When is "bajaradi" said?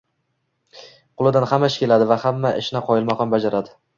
3.37-3.79